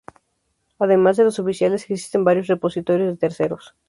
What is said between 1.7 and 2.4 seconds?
existen